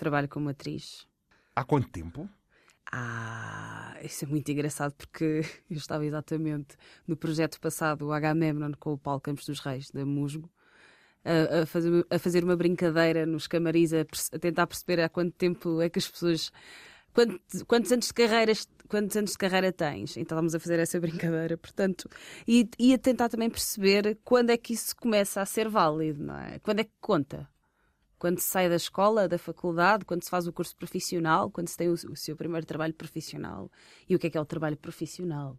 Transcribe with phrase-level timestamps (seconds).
[0.00, 1.06] trabalho como atriz.
[1.54, 2.28] Há quanto tempo?
[2.90, 6.76] Ah, isso é muito engraçado porque eu estava exatamente
[7.06, 10.50] no projeto passado, o Agamemnon, com o Paulo Campos dos Reis, da Musgo,
[11.24, 15.32] a, a, fazer, a fazer uma brincadeira nos camarins, a, a, tentar perceber há quanto
[15.36, 16.50] tempo é que as pessoas.
[17.12, 18.52] Quantos, quantos anos de carreira
[18.88, 20.12] quantos anos de carreira tens?
[20.12, 22.08] Então estávamos a fazer essa brincadeira, portanto,
[22.48, 26.38] e, e a tentar também perceber quando é que isso começa a ser válido, não
[26.38, 26.58] é?
[26.60, 27.48] Quando é que conta?
[28.20, 31.76] Quando se sai da escola, da faculdade, quando se faz o curso profissional, quando se
[31.76, 33.70] tem o, o, seu primeiro trabalho profissional.
[34.06, 35.58] E o que é que é o trabalho profissional?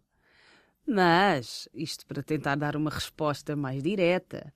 [0.86, 4.54] Mas, isto para tentar dar uma resposta mais direta,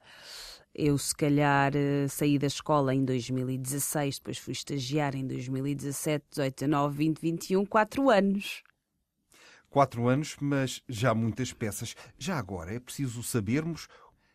[0.72, 6.54] eu, se calhar, eh, saí da escola em 2016, depois fui estagiar em 2017, 18,
[6.54, 8.62] 19, 20, 21, quatro anos.
[9.68, 11.96] Quatro anos, mas já muitas peças.
[12.16, 13.88] Já agora é preciso sabermos.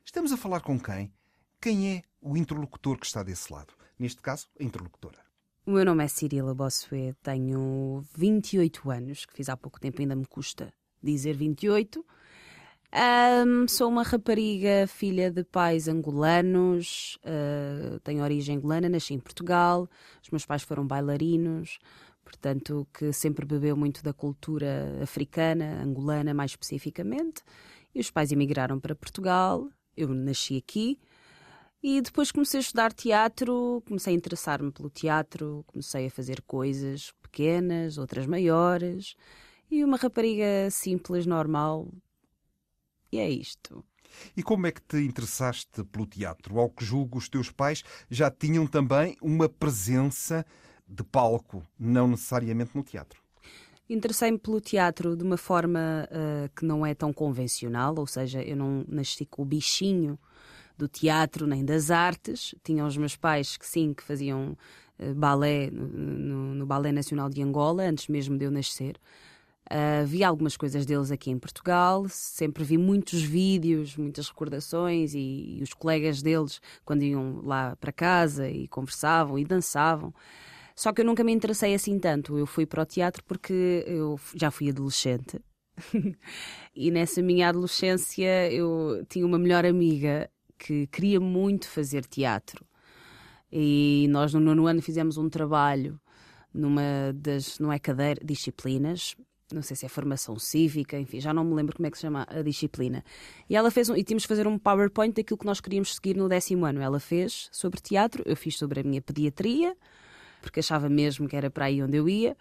[0.03, 1.13] Estamos a falar com quem?
[1.61, 3.71] Quem é o interlocutor que está desse lado?
[3.99, 5.19] Neste caso, a interlocutora.
[5.63, 10.16] O meu nome é Cirila Bossuet, tenho 28 anos, que fiz há pouco tempo, ainda
[10.16, 12.03] me custa dizer 28.
[13.45, 19.88] Um, sou uma rapariga, filha de pais angolanos, uh, tenho origem angolana, nasci em Portugal,
[20.23, 21.77] os meus pais foram bailarinos,
[22.23, 27.43] portanto, que sempre bebeu muito da cultura africana, angolana mais especificamente,
[27.93, 30.99] e os pais emigraram para Portugal, eu nasci aqui,
[31.83, 37.11] e depois comecei a estudar teatro, comecei a interessar-me pelo teatro, comecei a fazer coisas
[37.21, 39.15] pequenas, outras maiores,
[39.69, 41.87] e uma rapariga simples, normal,
[43.11, 43.83] e é isto.
[44.35, 46.59] E como é que te interessaste pelo teatro?
[46.59, 50.45] Ao que julgo, os teus pais já tinham também uma presença
[50.87, 53.21] de palco, não necessariamente no teatro.
[53.89, 58.55] Interessei-me pelo teatro de uma forma uh, que não é tão convencional, ou seja, eu
[58.55, 60.19] não nasci com o bichinho
[60.81, 62.55] do teatro nem das artes.
[62.63, 64.57] Tinham os meus pais que sim, que faziam
[64.99, 68.97] uh, balé no, no, no Balé Nacional de Angola, antes mesmo de eu nascer.
[69.69, 75.59] Uh, vi algumas coisas deles aqui em Portugal, sempre vi muitos vídeos, muitas recordações e,
[75.59, 80.14] e, os colegas deles, quando iam lá para casa e conversavam e dançavam.
[80.75, 82.37] Só que eu nunca me interessei assim tanto.
[82.37, 85.39] Eu fui para o teatro porque eu já fui adolescente.
[86.75, 90.30] e nessa minha adolescência eu tinha uma melhor amiga
[90.61, 92.64] que queria muito fazer teatro.
[93.52, 95.99] E nós no nono ano fizemos um trabalho
[96.54, 99.16] numa das, não é cadeira, disciplinas,
[99.52, 102.04] não sei se é formação cívica, enfim, já não me lembro como é que se
[102.04, 103.04] chama a disciplina.
[103.50, 106.16] E ela fez um, e tínhamos de fazer um PowerPoint daquilo que nós queríamos seguir
[106.16, 106.80] no décimo ano.
[106.80, 109.76] Ela fez sobre teatro, eu fiz sobre a minha pediatria,
[110.42, 112.38] porque achava mesmo que era para aí onde eu ia.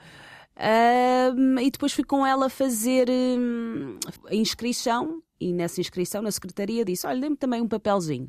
[0.57, 6.85] Um, e depois fui com ela fazer um, a inscrição, e nessa inscrição, na secretaria,
[6.85, 8.29] disse: Olha, dê-me também um papelzinho.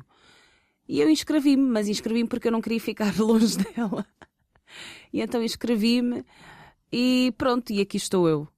[0.88, 4.06] E eu inscrevi-me, mas inscrevi-me porque eu não queria ficar longe dela.
[5.12, 6.24] E então inscrevi-me
[6.90, 8.48] e pronto, e aqui estou eu.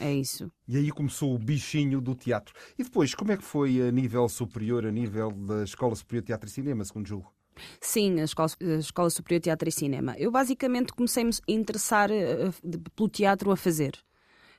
[0.00, 0.50] É isso.
[0.66, 2.54] E aí começou o bichinho do teatro.
[2.78, 6.26] E depois, como é que foi a nível superior, a nível da Escola Superior de
[6.28, 7.32] Teatro e Cinema, segundo julgo?
[7.80, 10.14] Sim, a Escola, a Escola Superior de Teatro e Cinema.
[10.18, 13.98] Eu basicamente comecei-me a interessar uh, pelo teatro a fazer.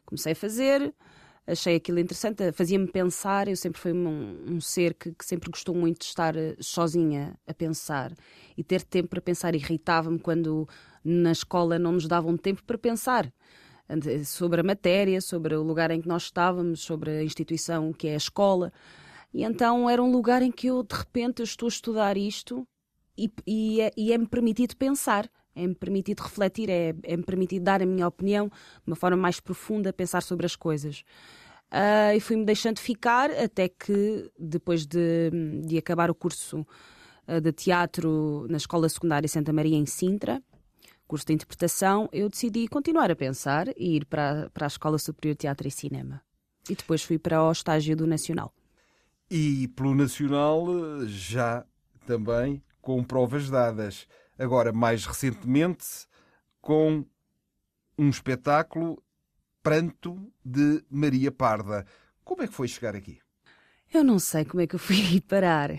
[0.05, 0.93] Comecei a fazer,
[1.47, 3.47] achei aquilo interessante, fazia-me pensar.
[3.47, 7.37] Eu sempre fui um, um ser que, que, sempre gostou muito de estar eh, sozinha
[7.47, 8.13] a pensar
[8.57, 9.55] e ter tempo para pensar.
[9.55, 10.67] Irritava-me quando
[11.03, 13.31] na escola não nos davam tempo para pensar
[14.25, 18.13] sobre a matéria, sobre o lugar em que nós estávamos, sobre a instituição que é
[18.13, 18.71] a escola.
[19.33, 22.67] E então era um lugar em que eu, de repente, eu estou a estudar isto
[23.17, 27.85] e, e, é, e é-me permitido pensar, é-me permitido refletir, é, é-me permitido dar a
[27.85, 31.03] minha opinião de uma forma mais profunda, pensar sobre as coisas.
[31.71, 35.31] Uh, e fui-me deixando ficar até que, depois de,
[35.65, 36.65] de acabar o curso
[37.27, 40.41] uh, de teatro na Escola Secundária Santa Maria, em Sintra,
[41.07, 45.33] curso de interpretação, eu decidi continuar a pensar e ir para, para a Escola Superior
[45.33, 46.21] de Teatro e Cinema.
[46.69, 48.53] E depois fui para o estágio do Nacional.
[49.29, 50.67] E pelo Nacional
[51.07, 51.65] já
[52.05, 54.05] também com provas dadas.
[54.37, 55.85] Agora, mais recentemente,
[56.61, 57.05] com
[57.97, 59.01] um espetáculo
[59.63, 61.85] Pranto de Maria Parda.
[62.25, 63.19] Como é que foi chegar aqui?
[63.93, 65.69] Eu não sei como é que eu fui parar,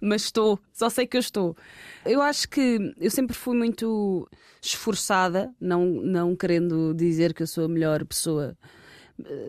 [0.00, 1.56] mas estou, só sei que eu estou.
[2.04, 4.28] Eu acho que eu sempre fui muito
[4.60, 8.58] esforçada, não, não querendo dizer que eu sou a melhor pessoa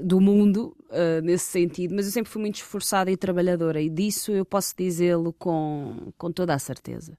[0.04, 4.32] do mundo uh, nesse sentido, mas eu sempre fui muito esforçada e trabalhadora e disso
[4.32, 7.18] eu posso dizê-lo com, com toda a certeza.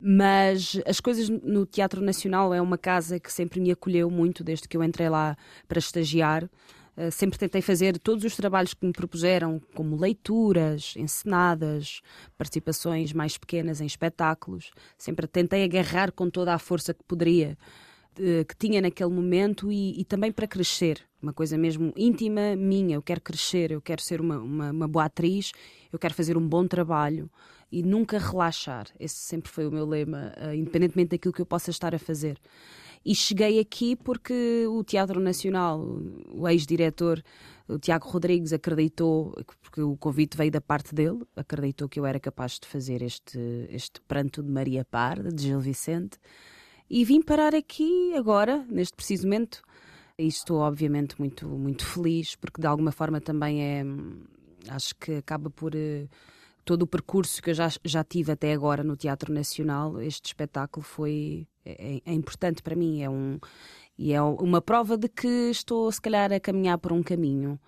[0.00, 4.68] Mas as coisas no Teatro Nacional é uma casa que sempre me acolheu muito desde
[4.68, 5.36] que eu entrei lá
[5.66, 6.48] para estagiar
[6.96, 12.00] Uh, sempre tentei fazer todos os trabalhos que me propuseram, como leituras, encenadas,
[12.38, 14.70] participações mais pequenas em espetáculos.
[14.96, 17.58] Sempre tentei agarrar com toda a força que poderia,
[18.16, 21.02] que tinha naquele momento e, e, também para crescer.
[21.26, 22.94] Uma coisa mesmo íntima minha.
[22.94, 25.50] Eu quero crescer, eu quero ser uma, uma, uma boa atriz,
[25.92, 27.28] eu quero fazer um bom trabalho
[27.70, 28.86] e nunca relaxar.
[28.96, 32.38] Esse sempre foi o meu lema, uh, independentemente daquilo que eu possa estar a fazer.
[33.04, 35.80] E cheguei aqui porque o Teatro Nacional,
[36.32, 37.20] o ex-diretor,
[37.66, 42.20] o Tiago Rodrigues, acreditou, porque o convite veio da parte dele, acreditou que eu era
[42.20, 46.18] capaz de fazer este, este pranto de Maria Parda, de Gil Vicente.
[46.88, 49.60] E vim parar aqui agora, neste preciso momento.
[50.18, 53.84] E estou, obviamente, muito, muito feliz, porque de alguma forma também é.
[54.68, 55.74] Acho que acaba por.
[55.74, 56.08] Uh,
[56.64, 60.84] todo o percurso que eu já, já tive até agora no Teatro Nacional, este espetáculo
[60.84, 63.02] foi é, é importante para mim.
[63.02, 63.38] É um,
[63.96, 67.58] e é uma prova de que estou, se calhar, a caminhar por um caminho.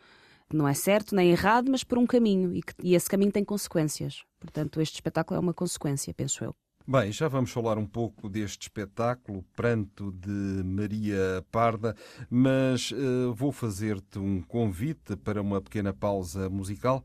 [0.53, 2.55] Não é certo nem errado, mas por um caminho.
[2.55, 4.25] E, que, e esse caminho tem consequências.
[4.41, 6.55] Portanto, este espetáculo é uma consequência, penso eu.
[6.91, 11.95] Bem, já vamos falar um pouco deste espetáculo, Pranto de Maria Parda,
[12.31, 17.05] mas uh, vou fazer-te um convite para uma pequena pausa musical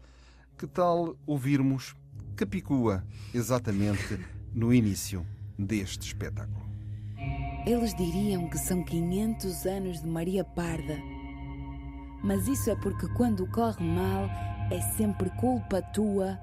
[0.57, 1.97] que tal ouvirmos
[2.33, 3.03] Capicua,
[3.33, 4.17] exatamente
[4.55, 5.27] no início
[5.59, 6.63] deste espetáculo?
[7.67, 10.97] Eles diriam que são 500 anos de Maria Parda.
[12.23, 14.29] Mas isso é porque quando corre mal
[14.71, 16.39] é sempre culpa tua.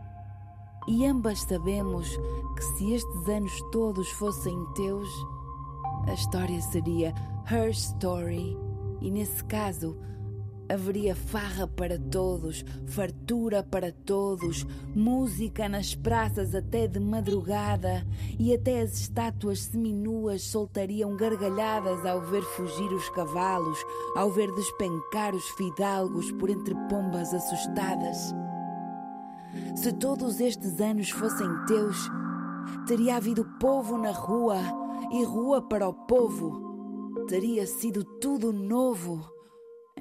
[0.91, 2.19] E ambas sabemos
[2.57, 5.09] que se estes anos todos fossem teus,
[6.09, 7.15] a história seria
[7.49, 8.59] her story.
[9.01, 9.97] E nesse caso,
[10.69, 18.05] haveria farra para todos, fartura para todos, música nas praças até de madrugada,
[18.37, 23.79] e até as estátuas seminuas soltariam gargalhadas ao ver fugir os cavalos,
[24.17, 28.35] ao ver despencar os fidalgos por entre pombas assustadas.
[29.77, 32.09] Se todos estes anos fossem teus,
[32.87, 34.59] teria havido povo na rua
[35.13, 37.25] e rua para o povo.
[37.29, 39.41] Teria sido tudo novo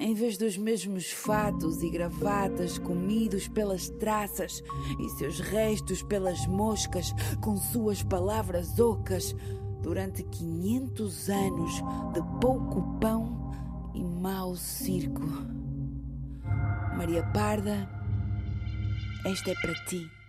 [0.00, 4.62] em vez dos mesmos fatos e gravatas comidos pelas traças
[4.98, 9.36] e seus restos pelas moscas, com suas palavras ocas,
[9.82, 11.72] durante 500 anos
[12.14, 13.52] de pouco pão
[13.94, 15.22] e mau circo.
[16.96, 17.99] Maria Parda,
[19.24, 20.19] esta é para ti.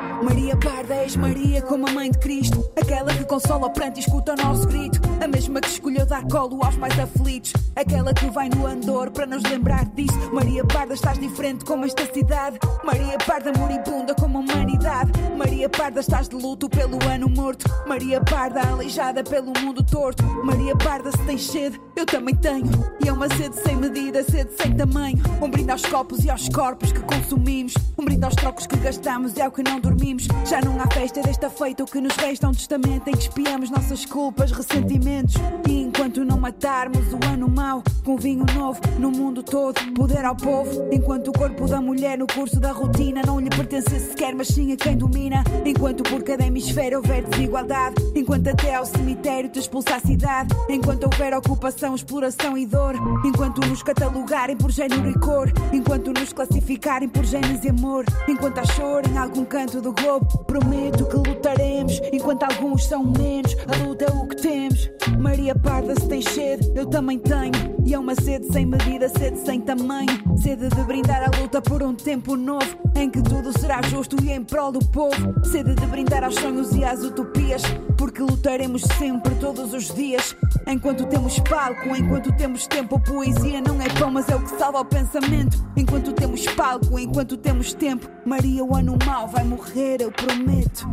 [0.00, 4.00] Maria Parda, és Maria como a mãe de Cristo, aquela que consola o pranto e
[4.00, 8.26] escuta o nosso grito, a mesma que escolheu dar colo aos mais aflitos, aquela que
[8.26, 10.18] vai no andor para nos lembrar disso.
[10.32, 16.00] Maria Parda, estás diferente como esta cidade, Maria Parda, moribunda como a humanidade, Maria Parda,
[16.00, 21.18] estás de luto pelo ano morto, Maria Parda, aleijada pelo mundo torto, Maria Parda, se
[21.18, 22.66] tens sede, eu também tenho,
[23.04, 26.48] e é uma sede sem medida, sede sem tamanho, um brinde aos copos e aos
[26.48, 30.26] corpos que consumimos, um brinde aos trocos que gastamos e ao que não dormimos.
[30.46, 33.18] Já não há festa desta feita, o que nos resta é um testamento em que
[33.18, 35.34] espiamos nossas culpas, ressentimentos.
[35.68, 40.36] E enquanto não matarmos o ano mau, com vinho novo no mundo todo, poder ao
[40.36, 40.86] povo.
[40.92, 44.70] Enquanto o corpo da mulher no curso da rotina não lhe pertence sequer, mas sim
[44.74, 45.42] a quem domina.
[45.64, 51.04] Enquanto por cada hemisfério houver desigualdade, enquanto até ao cemitério te expulsa a cidade, enquanto
[51.04, 57.08] houver ocupação, exploração e dor, enquanto nos catalogarem por género e cor, enquanto nos classificarem
[57.08, 60.26] por genes e amor, enquanto há choro em algum canto do globo.
[60.44, 63.56] Prometo que lutaremos, enquanto alguns são menos.
[63.66, 64.90] A luta é o que temos.
[65.18, 67.52] Maria Parda, se tem sede, eu também tenho.
[67.84, 70.08] E é uma sede sem medida, sede sem tamanho.
[70.36, 72.66] Sede de brindar a luta por um tempo novo,
[72.96, 75.34] em que tudo será justo e em prol do povo.
[75.44, 77.62] Sede de brindar aos sonhos e às utopias,
[77.98, 80.34] porque lutaremos sempre, todos os dias.
[80.66, 84.56] Enquanto temos palco, enquanto temos tempo, a poesia não é pão, mas é o que
[84.58, 85.62] salva o pensamento.
[85.76, 90.88] Enquanto temos palco, enquanto temos tempo, Maria, o ano mau vai morrer, eu prometo.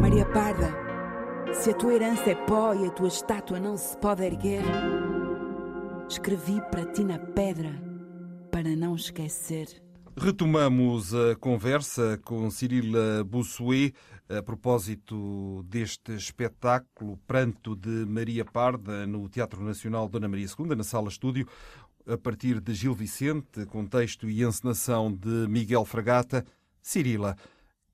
[0.00, 0.85] Maria Parda,
[1.60, 4.62] se a tua herança é pó e a tua estátua não se pode erguer,
[6.08, 7.72] escrevi para ti na pedra
[8.50, 9.82] para não esquecer.
[10.16, 13.94] Retomamos a conversa com Cirila Bossuet
[14.28, 20.84] a propósito deste espetáculo Pranto de Maria Parda no Teatro Nacional Dona Maria II, na
[20.84, 21.46] Sala Estúdio,
[22.06, 26.44] a partir de Gil Vicente, contexto e encenação de Miguel Fragata.
[26.82, 27.36] Cirila,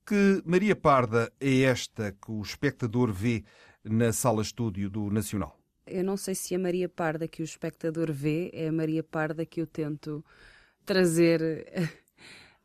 [0.07, 3.45] que Maria Parda é esta que o espectador vê
[3.85, 5.59] na sala estúdio do Nacional?
[5.87, 9.45] Eu não sei se a Maria Parda que o espectador vê é a Maria Parda
[9.45, 10.25] que eu tento
[10.85, 11.67] trazer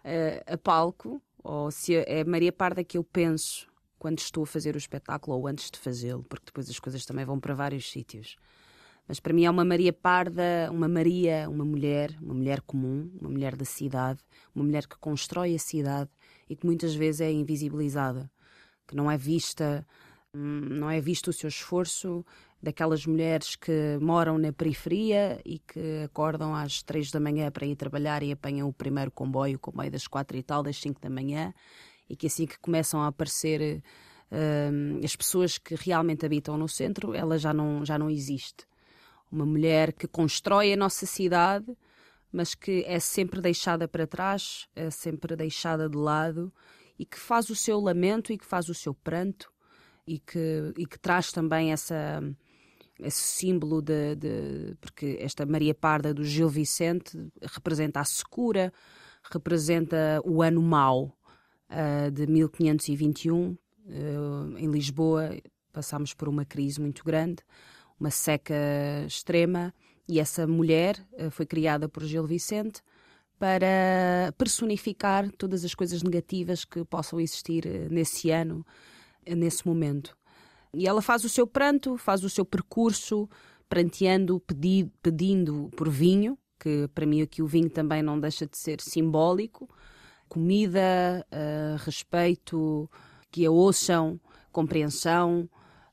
[0.03, 3.67] a, a palco, ou se é a Maria Parda que eu penso
[3.97, 7.25] quando estou a fazer o espetáculo ou antes de fazê-lo, porque depois as coisas também
[7.25, 8.35] vão para vários sítios.
[9.07, 13.29] Mas para mim é uma Maria Parda, uma Maria, uma mulher, uma mulher comum, uma
[13.29, 14.19] mulher da cidade,
[14.53, 16.09] uma mulher que constrói a cidade
[16.49, 18.29] e que muitas vezes é invisibilizada,
[18.85, 19.87] que não é vista,
[20.33, 22.25] não é visto o seu esforço
[22.61, 27.75] daquelas mulheres que moram na periferia e que acordam às três da manhã para ir
[27.75, 31.09] trabalhar e apanham o primeiro comboio, o comboio das quatro e tal, das cinco da
[31.09, 31.53] manhã,
[32.09, 33.81] e que assim que começam a aparecer
[34.31, 38.65] uh, as pessoas que realmente habitam no centro, ela já não, já não existe.
[39.31, 41.65] Uma mulher que constrói a nossa cidade,
[42.31, 46.53] mas que é sempre deixada para trás, é sempre deixada de lado
[46.97, 49.51] e que faz o seu lamento e que faz o seu pranto
[50.05, 52.21] e que, e que traz também essa,
[52.99, 58.73] esse símbolo de, de, Porque esta Maria Parda do Gil Vicente representa a secura,
[59.31, 61.17] representa o ano mau
[61.69, 63.49] uh, de 1521.
[63.49, 63.57] Uh,
[63.89, 65.37] eh, em Lisboa
[65.71, 67.43] passámos por uma crise muito grande,
[67.99, 68.55] uma seca
[69.07, 69.73] extrema,
[70.07, 72.81] e essa mulher uh, foi criada por Gil Vicente
[73.39, 78.65] para personificar todas as coisas negativas que possam existir nesse ano,
[79.27, 80.17] nesse momento.
[80.73, 83.29] E ela faz o seu pranto, faz o seu percurso,
[83.69, 88.57] pranteando, pedi pedindo por vinho, que para mim aqui o vinho também não deixa de
[88.57, 89.69] ser simbólico,
[90.27, 92.89] comida, uh, respeito,
[93.31, 94.19] que a ouçam,
[94.51, 95.49] compreensão,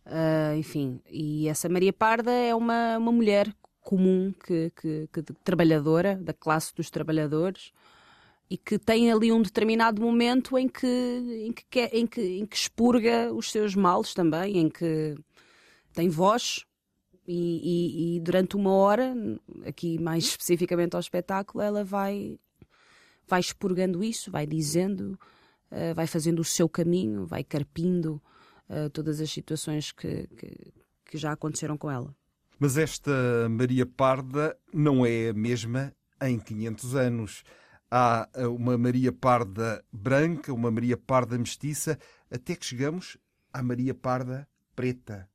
[0.06, 1.00] uh, enfim.
[1.10, 6.74] E essa Maria Parda é uma, uma mulher comum, que, que, que trabalhadora, da classe
[6.74, 7.72] dos trabalhadores,
[8.48, 10.86] e que tem ali um determinado momento em que,
[11.46, 15.14] em que, quer, em que, em que expurga os seus males também, em que
[15.92, 16.64] tem voz
[17.26, 19.14] e, e, e, durante uma hora,
[19.66, 22.38] aqui mais especificamente ao espetáculo, ela vai,
[23.26, 25.18] vai expurgando isso, vai dizendo,
[25.70, 28.20] uh, vai fazendo o seu caminho, vai carpindo
[28.68, 30.72] uh, todas as situações que, que,
[31.04, 32.14] que já aconteceram com ela.
[32.58, 33.10] Mas esta
[33.50, 37.44] Maria Parda não é a mesma em 500 anos
[37.90, 41.98] há eh, uma Maria Parda branca, uma Maria Parda mestiça,
[42.30, 43.18] até que chegamos
[43.52, 45.28] à Maria Parda preta.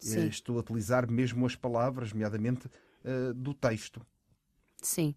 [0.00, 0.28] Eh, Sim.
[0.28, 2.68] Estou a utilizar mesmo as palavras, nomeadamente
[3.34, 4.04] do texto.
[4.82, 5.14] Sim.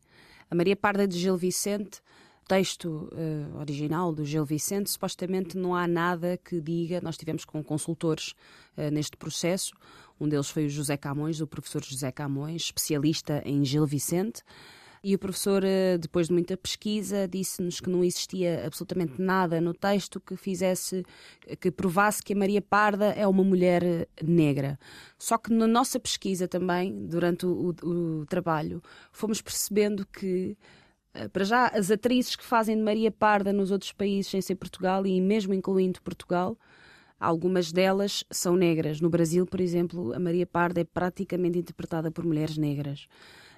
[0.49, 2.01] A Maria Parda de Gil Vicente,
[2.43, 7.01] texto uh, original do Gil Vicente, supostamente não há nada que diga.
[7.01, 8.35] Nós tivemos com consultores
[8.77, 9.73] uh, neste processo.
[10.19, 14.43] Um deles foi o José Camões, o professor José Camões, especialista em Gil Vicente.
[15.03, 19.73] E o professor, eh, depois de muita pesquisa, disse-nos que não existia absolutamente nada no
[19.73, 21.03] texto que fizesse,
[21.59, 24.79] que provasse que a Maria Parda é uma mulher negra.
[25.19, 28.81] Só que na nossa pesquisa também, durante o, o, o trabalho,
[29.11, 30.57] fomos percebendo que
[31.31, 35.05] para já, as atrizes que fazem de Maria Parda nos outros países, sem ser Portugal,
[35.05, 36.57] e mesmo incluindo Portugal,
[37.19, 38.99] algumas delas são negras.
[38.99, 43.07] No Brasil, por exemplo, a Maria Parda é praticamente interpretada por mulheres negras.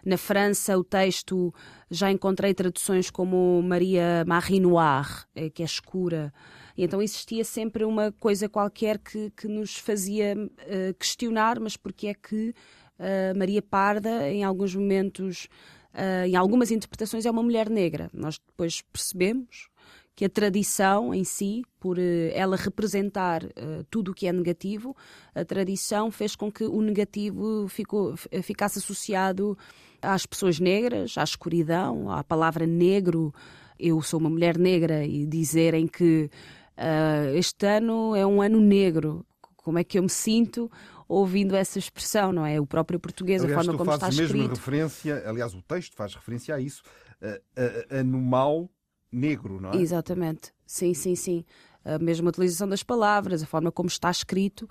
[0.06, 1.52] Na França, o texto
[1.90, 6.32] já encontrei traduções como Maria Marie Noire, eh, que é escura.
[6.78, 12.08] E então existia sempre uma coisa qualquer que, que nos fazia uh, questionar, mas porque
[12.08, 12.54] é que
[13.00, 15.48] uh, Maria Parda, em alguns momentos,
[15.96, 18.10] uh, em algumas interpretações, é uma mulher negra.
[18.14, 19.70] Nós depois percebemos
[20.16, 24.96] que a tradição em si, por ela representar uh, tudo o que é negativo,
[25.34, 29.58] a tradição fez com que o negativo ficou, ficasse associado
[30.02, 33.34] às pessoas negras, à escuridão, à palavra negro.
[33.78, 36.30] Eu sou uma mulher negra e dizerem que
[36.78, 39.26] uh, este ano é um ano negro.
[39.58, 40.72] Como é que eu me sinto
[41.08, 42.60] ouvindo essa expressão, não é?
[42.60, 44.34] O próprio português, aliás, a forma como está escrito.
[44.34, 46.84] mesmo referência, aliás, o texto faz referência a isso,
[47.22, 48.70] uh, uh, ano mau
[49.12, 49.78] negro, não é?
[49.78, 50.54] Exatamente.
[50.66, 51.46] Sim, sim, sim.
[51.84, 54.68] A mesma utilização das palavras, a forma como está escrito,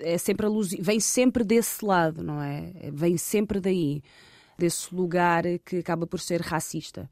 [0.00, 2.72] é sempre alusivo, vem sempre desse lado, não é?
[2.92, 4.02] Vem sempre daí
[4.58, 7.08] desse lugar que acaba por ser racista.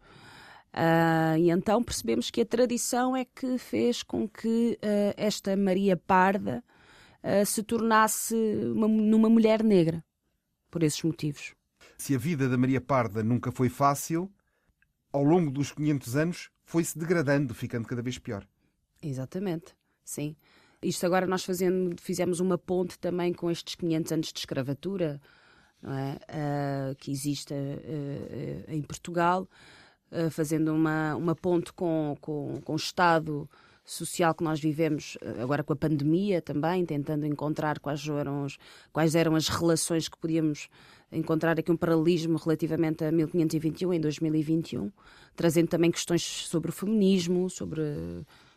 [0.72, 5.96] Uh, e então percebemos que a tradição é que fez com que uh, esta Maria
[5.96, 6.62] Parda
[7.22, 8.34] uh, se tornasse
[8.74, 10.04] uma, numa mulher negra,
[10.70, 11.54] por esses motivos.
[11.98, 14.30] Se a vida da Maria Parda nunca foi fácil,
[15.12, 18.46] ao longo dos 500 anos foi-se degradando, ficando cada vez pior.
[19.02, 19.74] Exatamente,
[20.04, 20.36] sim.
[20.82, 25.20] Isto agora nós fazendo, fizemos uma ponte também com estes 500 anos de escravatura,
[25.82, 26.90] é?
[26.92, 29.48] uh, que existe uh, em Portugal,
[30.32, 33.48] fazendo uma, uma ponte com, com, com o Estado
[33.90, 38.58] social que nós vivemos agora com a pandemia também, tentando encontrar quais eram, os,
[38.92, 40.68] quais eram as relações que podíamos
[41.10, 44.92] encontrar aqui um paralelismo relativamente a 1521 em 2021,
[45.34, 47.82] trazendo também questões sobre o feminismo, sobre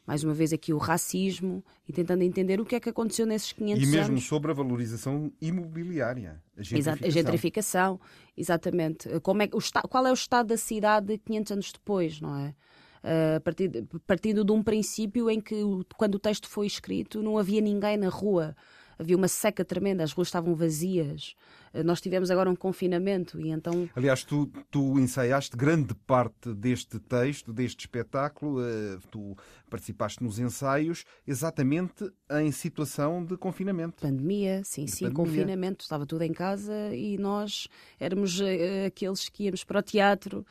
[0.05, 3.53] mais uma vez aqui o racismo e tentando entender o que é que aconteceu nesses
[3.53, 3.87] 500 anos.
[3.87, 4.25] E mesmo anos.
[4.25, 7.07] sobre a valorização imobiliária, a gentrificação.
[7.07, 7.99] a gentrificação,
[8.37, 9.19] exatamente.
[9.21, 12.53] Como é, o, qual é o estado da cidade 500 anos depois, não é?
[13.03, 15.55] Uh, partindo, de um princípio em que,
[15.97, 18.55] quando o texto foi escrito, não havia ninguém na rua
[18.97, 21.35] havia uma seca tremenda, as ruas estavam vazias.
[21.73, 23.89] Eh, nós tivemos agora um confinamento e então.
[23.95, 29.35] Aliás, tu, tu ensaiaste grande parte deste texto, deste espetáculo, eh, tu
[29.69, 34.01] participaste nos ensaios exatamente em situação de confinamento.
[34.01, 35.25] Pandemia, sim, de sim, pandemia.
[35.25, 37.67] confinamento, estava tudo em casa e nós
[37.99, 38.39] éramos
[38.85, 40.45] aqueles que íamos para o teatro,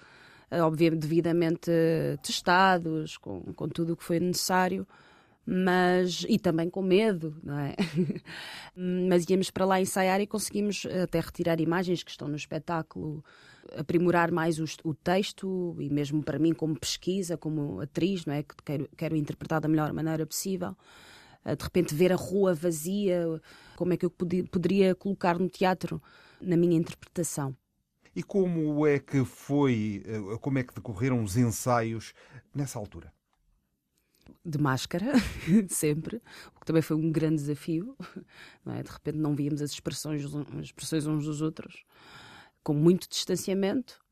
[0.60, 1.70] obviamente devidamente
[2.22, 4.86] testados, com, com tudo o que foi necessário
[5.44, 7.74] mas e também com medo, não é?
[9.08, 13.24] mas íamos para lá ensaiar e conseguimos até retirar imagens que estão no espetáculo,
[13.76, 18.42] aprimorar mais o, o texto e mesmo para mim como pesquisa, como atriz, não é?
[18.42, 20.76] Que quero, quero interpretar da melhor maneira possível.
[21.44, 23.40] Eh, de repente ver a rua vazia,
[23.76, 26.00] como é que eu podia, poderia colocar no teatro
[26.40, 27.56] na minha interpretação?
[28.14, 32.12] E como é que foi, eh, como é que decorreram os ensaios
[32.54, 33.12] nessa altura?
[34.44, 35.12] de máscara,
[35.68, 36.20] sempre,
[36.54, 37.96] o que também foi um grande desafio.
[38.66, 38.82] É?
[38.82, 41.84] De repente não víamos as expressões, as expressões uns dos outros,
[42.62, 44.02] com muito distanciamento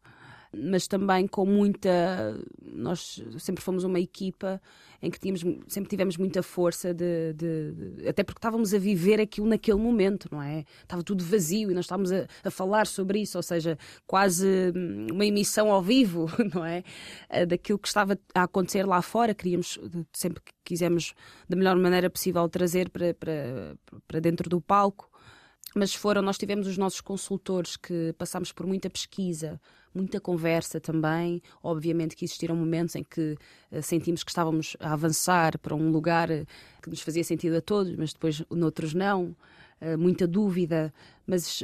[0.53, 2.39] mas também com muita.
[2.63, 4.61] Nós sempre fomos uma equipa
[5.03, 9.21] em que tínhamos, sempre tivemos muita força, de, de, de, até porque estávamos a viver
[9.21, 10.65] aquilo naquele momento, não é?
[10.83, 15.07] Estava tudo vazio e nós estávamos a, a falar sobre isso, ou seja, quase hum,
[15.11, 16.83] uma emissão ao vivo, não é?
[17.31, 19.35] Eh, daquilo que estava a acontecer lá fora.
[19.35, 19.79] Queríamos,
[20.13, 21.15] sempre quisemos,
[21.49, 23.77] da melhor maneira possível, trazer para, para,
[24.07, 25.10] para dentro do palco
[25.75, 29.61] mas foram, nós tivemos os nossos consultores que passámos por muita pesquisa,
[29.95, 31.43] muita conversa também.
[31.63, 33.37] Obviamente que existiram momentos em que
[33.71, 36.45] uh, sentimos que estávamos a avançar para um lugar eh,
[36.83, 39.37] que nos fazia sentido a todos, mas depois noutros não.
[39.81, 40.93] Uh, muita dúvida,
[41.27, 41.63] mas,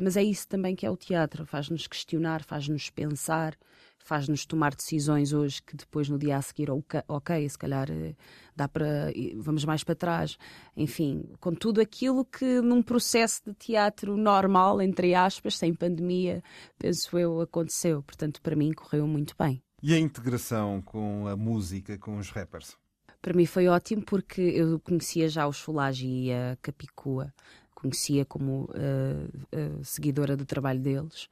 [0.00, 3.58] mas é isso também que é o teatro, faz-nos questionar, faz-nos pensar,
[4.04, 6.68] faz-nos tomar decisões hoje que depois no dia a seguir,
[7.08, 8.14] ok, se calhar eh,
[8.54, 10.36] dá para vamos mais para trás.
[10.76, 16.42] Enfim, com tudo aquilo que num processo de teatro normal, entre aspas, sem pandemia,
[16.78, 18.02] penso eu, aconteceu.
[18.02, 19.62] Portanto, para mim correu muito bem.
[19.82, 22.76] E a integração com a música, com os rappers?
[23.20, 27.32] Para mim foi ótimo porque eu conhecia já os Fulagi e a Capicua,
[27.74, 31.28] conhecia como uh, uh, seguidora do trabalho deles.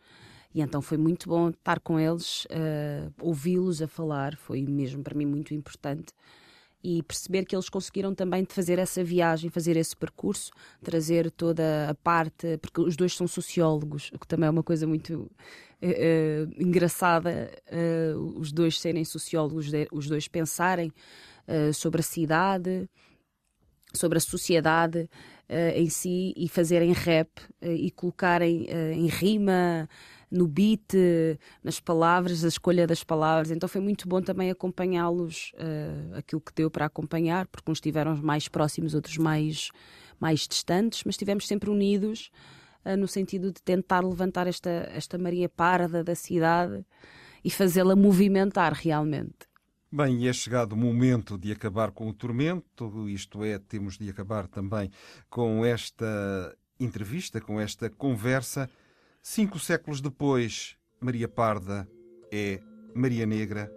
[0.53, 5.17] E então foi muito bom estar com eles, uh, ouvi-los a falar, foi mesmo para
[5.17, 6.13] mim muito importante.
[6.83, 10.51] E perceber que eles conseguiram também fazer essa viagem, fazer esse percurso,
[10.83, 14.87] trazer toda a parte, porque os dois são sociólogos, o que também é uma coisa
[14.87, 17.51] muito uh, uh, engraçada,
[18.37, 20.91] os dois serem sociólogos, os dois pensarem
[21.75, 22.89] sobre a cidade,
[23.93, 25.11] sobre a sociedade
[25.75, 27.29] em si e fazerem rap
[27.61, 29.89] e colocarem em rima
[30.31, 30.93] no beat,
[31.63, 33.51] nas palavras, a escolha das palavras.
[33.51, 38.17] Então foi muito bom também acompanhá-los, uh, aquilo que deu para acompanhar, porque uns estiveram
[38.17, 39.71] mais próximos, outros mais,
[40.21, 42.31] mais distantes, mas estivemos sempre unidos
[42.85, 46.85] uh, no sentido de tentar levantar esta, esta Maria Parda da cidade
[47.43, 49.51] e fazê-la movimentar realmente.
[49.93, 54.47] Bem, é chegado o momento de acabar com o tormento, isto é, temos de acabar
[54.47, 54.89] também
[55.29, 58.71] com esta entrevista, com esta conversa.
[59.23, 61.87] Cinco séculos depois, Maria Parda
[62.33, 62.59] é
[62.95, 63.71] Maria Negra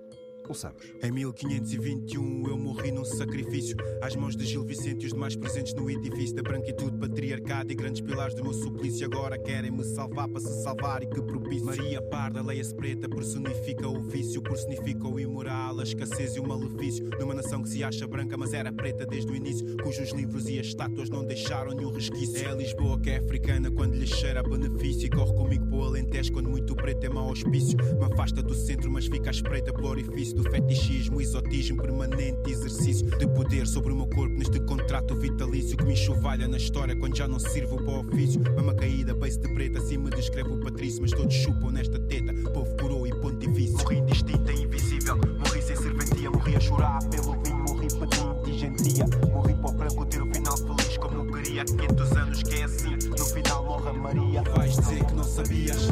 [0.48, 0.84] Ouçamos.
[1.02, 5.74] Em 1521 eu morri num sacrifício às mãos de Gil Vicente e os demais presentes
[5.74, 9.06] no edifício da branquitude patriarcado e grandes pilares do meu suplício.
[9.06, 11.66] Agora querem-me salvar para se salvar e que propício.
[11.66, 17.10] Maria Parda, leia-se preta, personifica o vício, personifica o imoral, a escassez e o malefício.
[17.20, 20.60] Numa nação que se acha branca, mas era preta desde o início, cujos livros e
[20.60, 22.46] as estátuas não deixaram nenhum resquício.
[22.46, 25.78] É a Lisboa que é africana quando lhe cheira a benefício e corre comigo para
[25.78, 27.78] o Alentejo quando muito preto é mau auspício.
[27.78, 33.06] Me afasta do centro, mas fica à espreita pelo orifício do fetichismo, exotismo, permanente exercício
[33.18, 37.16] de poder sobre o meu corpo neste contrato vitalício que me enxovalha na história quando
[37.16, 38.42] já não sirvo para o ofício.
[38.56, 42.34] Mama caída, beijo de preta, acima descrevo o patrício, mas todos chupam nesta teta.
[42.52, 43.78] Povo curou e pontifício.
[43.78, 48.58] Morri distinta e invisível, morri sem serventia, morri a chorar pelo vinho, morri pedinte e
[48.58, 49.06] gentia.
[49.32, 51.62] Morri para o branco ter o final feliz como eu queria.
[51.62, 54.44] Há 500 anos que é assim, no final morra Maria.
[54.56, 55.88] Vais dizer que não sabias?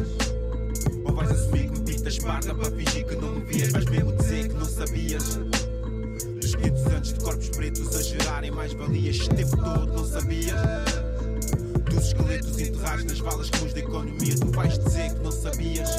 [1.05, 3.71] Ou vais assumir que me pintas parda para fingir que não me vias?
[5.19, 10.55] Dos 500 anos de corpos pretos a gerarem mais valias, este tempo todo não sabias?
[11.89, 15.89] Dos esqueletos enterrados nas valas comuns da economia, tu vais dizer que não sabias?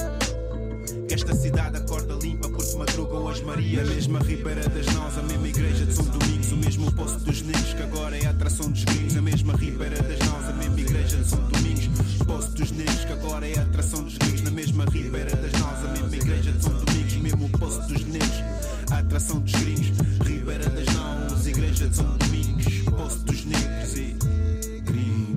[1.06, 3.86] Que esta cidade acorda limpa porque madrugam as Marias.
[3.86, 7.42] Na mesma Ribeira das Nós, a mesma igreja de São Domingos, o mesmo poço dos
[7.42, 9.16] negros que agora é a atração dos gringos.
[9.16, 11.88] A mesma Ribeira das Nós, a mesma igreja de São Domingos,
[12.26, 14.40] poço dos negros que agora é a atração dos gringos.
[14.40, 18.42] Na mesma Ribeira das Nós, a mesma igreja de São Domingos, mesmo poço dos negros,
[18.98, 19.98] atração dos gringos.
[20.26, 24.12] Ribeira das Nós, igreja de São Domingos, poço dos negros e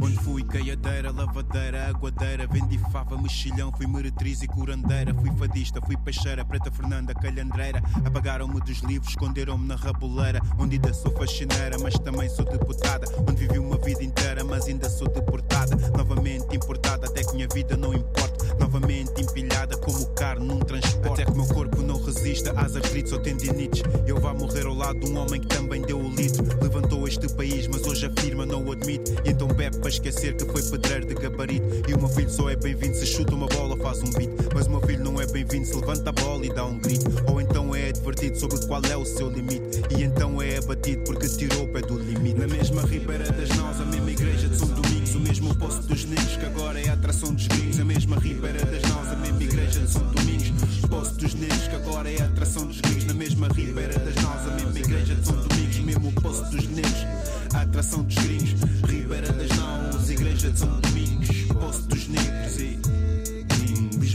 [0.02, 5.14] Onde fui caiadeira, lavadeira, aguadeira Vendi fava, mexilhão, fui meretriz e curandeira.
[5.16, 7.82] Fui fadista, fui peixeira, preta Fernanda, calhandreira.
[8.06, 13.08] Apagaram-me dos livros, esconderam-me na raboleira Onde ainda sou faxineira, mas também sou deputada.
[13.28, 15.76] Onde vivi uma vida inteira, mas ainda sou deportada.
[15.98, 21.22] Novamente importada, até que minha vida não importa Novamente empilhada como carne num transporte.
[21.22, 23.84] Até que meu corpo não resista às artrites ou tendinites.
[24.08, 27.28] Eu vá morrer ao lado de um homem que também deu o litro Levantou este
[27.30, 29.14] país, mas hoje afirma, não o admite.
[29.24, 31.66] E então bebe para esquecer que foi pedreiro de gabarito.
[31.88, 34.30] E o meu filho só é bem-vindo se chuta uma bola, faz um beat.
[34.54, 37.06] Mas o meu filho não é bem-vindo se levanta a bola e dá um grito.
[37.28, 39.82] Ou então é advertido sobre qual é o seu limite.
[39.98, 42.40] E então é abatido porque tirou o pé do limite.
[42.40, 46.04] Na mesma Ribeira das Nós, a mesma igreja de São Domingos O mesmo poço dos
[46.06, 49.44] negros que agora é a atração dos gringos A mesma Ribeira das Nós, a mesma
[49.44, 50.52] igreja de São Domingos.
[50.90, 54.48] Poço dos negros que agora é a atração dos gringos Na mesma Ribeira das Nós,
[54.48, 55.80] a mesma igreja de São Domingos.
[55.80, 57.06] Mesmo poço dos negros,
[57.54, 58.54] a atração dos gringos
[58.90, 61.30] Ribeira das Nós, igreja de São Domingos.
[61.54, 62.80] Poço dos negros e...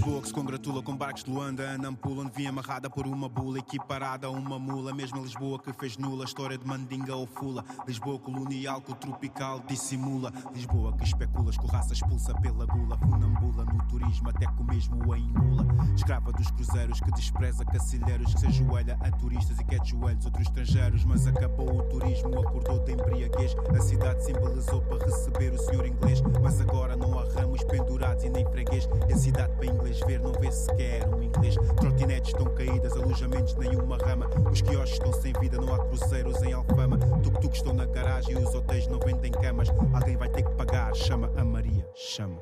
[0.01, 1.73] Lisboa que se congratula com barcos de Luanda.
[1.73, 4.95] A Nampula onde vinha amarrada por uma bula Equiparada a uma mula.
[4.95, 7.63] Mesma Lisboa que fez nula História de Mandinga ou Fula.
[7.87, 10.33] Lisboa colonial que o tropical dissimula.
[10.55, 12.97] Lisboa que especula com raça expulsa pela gula.
[12.97, 15.67] Funambula no turismo até que o mesmo a engula.
[15.95, 18.33] Escrava dos cruzeiros que despreza cacilheiros.
[18.33, 21.05] Que se ajoelha a turistas e quer de joelhos outros estrangeiros.
[21.05, 23.55] Mas acabou o turismo, acordou de embriaguez.
[23.79, 26.23] A cidade simbolizou para receber o senhor inglês.
[26.43, 28.89] Mas agora não há ramos pendurados e nem freguês.
[29.07, 31.57] E a cidade para inglês ver não vê sequer um inglês.
[31.81, 34.29] Trotinetes estão caídas, alojamentos nenhuma rama.
[34.51, 36.99] Os quiosques estão sem vida, não há cruzeiros em Alfama.
[37.23, 39.69] Tuk-tuk estão na garagem e os hotéis não vendem camas.
[39.93, 42.41] Alguém vai ter que pagar, chama a Maria, chama.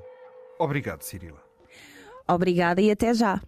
[0.58, 1.42] Obrigado, Cirila.
[2.26, 3.40] Obrigada e até já.